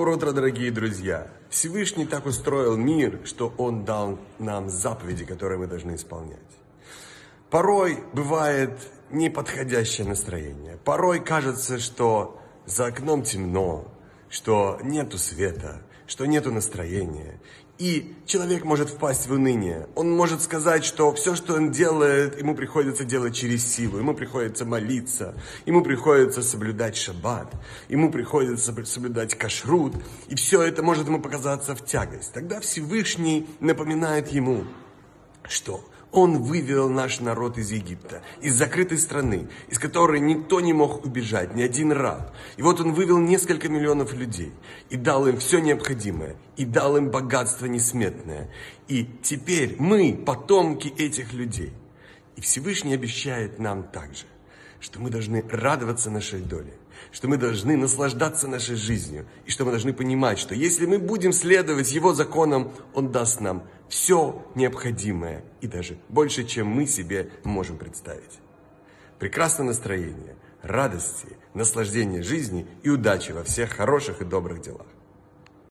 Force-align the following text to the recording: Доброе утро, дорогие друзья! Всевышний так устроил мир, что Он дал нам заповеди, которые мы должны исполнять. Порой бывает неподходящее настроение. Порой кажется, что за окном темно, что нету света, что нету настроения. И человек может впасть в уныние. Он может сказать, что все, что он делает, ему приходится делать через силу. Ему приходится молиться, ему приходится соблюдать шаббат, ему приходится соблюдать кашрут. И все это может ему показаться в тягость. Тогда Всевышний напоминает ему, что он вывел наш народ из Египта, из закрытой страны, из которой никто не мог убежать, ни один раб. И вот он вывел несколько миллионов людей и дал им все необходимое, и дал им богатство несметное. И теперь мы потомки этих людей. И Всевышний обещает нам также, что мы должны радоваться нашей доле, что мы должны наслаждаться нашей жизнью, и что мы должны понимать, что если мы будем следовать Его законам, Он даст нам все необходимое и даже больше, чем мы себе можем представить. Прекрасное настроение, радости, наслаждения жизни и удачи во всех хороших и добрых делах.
Доброе 0.00 0.16
утро, 0.16 0.32
дорогие 0.32 0.70
друзья! 0.70 1.26
Всевышний 1.50 2.06
так 2.06 2.24
устроил 2.24 2.74
мир, 2.74 3.20
что 3.24 3.52
Он 3.58 3.84
дал 3.84 4.18
нам 4.38 4.70
заповеди, 4.70 5.26
которые 5.26 5.58
мы 5.58 5.66
должны 5.66 5.94
исполнять. 5.94 6.38
Порой 7.50 8.02
бывает 8.14 8.80
неподходящее 9.10 10.06
настроение. 10.06 10.78
Порой 10.86 11.20
кажется, 11.22 11.78
что 11.78 12.40
за 12.64 12.86
окном 12.86 13.24
темно, 13.24 13.92
что 14.30 14.78
нету 14.82 15.18
света, 15.18 15.82
что 16.06 16.24
нету 16.24 16.52
настроения. 16.52 17.40
И 17.78 18.14
человек 18.26 18.64
может 18.64 18.90
впасть 18.90 19.26
в 19.26 19.32
уныние. 19.32 19.88
Он 19.94 20.10
может 20.10 20.42
сказать, 20.42 20.84
что 20.84 21.14
все, 21.14 21.34
что 21.34 21.54
он 21.54 21.70
делает, 21.70 22.38
ему 22.38 22.54
приходится 22.54 23.04
делать 23.04 23.34
через 23.34 23.66
силу. 23.66 23.96
Ему 23.96 24.12
приходится 24.12 24.66
молиться, 24.66 25.34
ему 25.64 25.82
приходится 25.82 26.42
соблюдать 26.42 26.94
шаббат, 26.94 27.50
ему 27.88 28.12
приходится 28.12 28.74
соблюдать 28.84 29.34
кашрут. 29.34 29.94
И 30.28 30.34
все 30.34 30.60
это 30.60 30.82
может 30.82 31.06
ему 31.06 31.22
показаться 31.22 31.74
в 31.74 31.82
тягость. 31.82 32.34
Тогда 32.34 32.60
Всевышний 32.60 33.46
напоминает 33.60 34.28
ему, 34.28 34.64
что 35.50 35.84
он 36.12 36.42
вывел 36.42 36.88
наш 36.88 37.20
народ 37.20 37.56
из 37.58 37.70
Египта, 37.70 38.22
из 38.40 38.54
закрытой 38.54 38.98
страны, 38.98 39.48
из 39.68 39.78
которой 39.78 40.20
никто 40.20 40.60
не 40.60 40.72
мог 40.72 41.04
убежать, 41.04 41.54
ни 41.54 41.62
один 41.62 41.92
раб. 41.92 42.32
И 42.56 42.62
вот 42.62 42.80
он 42.80 42.92
вывел 42.92 43.18
несколько 43.18 43.68
миллионов 43.68 44.12
людей 44.12 44.52
и 44.88 44.96
дал 44.96 45.26
им 45.28 45.38
все 45.38 45.60
необходимое, 45.60 46.36
и 46.56 46.64
дал 46.64 46.96
им 46.96 47.10
богатство 47.10 47.66
несметное. 47.66 48.50
И 48.88 49.08
теперь 49.22 49.76
мы 49.78 50.14
потомки 50.14 50.88
этих 50.88 51.32
людей. 51.32 51.72
И 52.36 52.40
Всевышний 52.40 52.94
обещает 52.94 53.58
нам 53.58 53.84
также, 53.84 54.24
что 54.80 55.00
мы 55.00 55.10
должны 55.10 55.44
радоваться 55.50 56.10
нашей 56.10 56.40
доле, 56.40 56.72
что 57.12 57.28
мы 57.28 57.36
должны 57.36 57.76
наслаждаться 57.76 58.48
нашей 58.48 58.76
жизнью, 58.76 59.26
и 59.46 59.50
что 59.50 59.64
мы 59.64 59.70
должны 59.70 59.92
понимать, 59.92 60.38
что 60.38 60.54
если 60.54 60.86
мы 60.86 60.98
будем 60.98 61.32
следовать 61.32 61.92
Его 61.92 62.14
законам, 62.14 62.72
Он 62.94 63.12
даст 63.12 63.40
нам 63.40 63.64
все 63.88 64.44
необходимое 64.54 65.44
и 65.60 65.66
даже 65.66 65.98
больше, 66.08 66.44
чем 66.44 66.66
мы 66.68 66.86
себе 66.86 67.30
можем 67.44 67.76
представить. 67.78 68.40
Прекрасное 69.18 69.66
настроение, 69.66 70.36
радости, 70.62 71.28
наслаждения 71.54 72.22
жизни 72.22 72.66
и 72.82 72.88
удачи 72.88 73.32
во 73.32 73.44
всех 73.44 73.70
хороших 73.70 74.22
и 74.22 74.24
добрых 74.24 74.62
делах. 74.62 74.86